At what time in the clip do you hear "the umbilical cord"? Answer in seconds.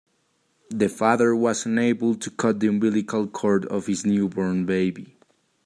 2.59-3.67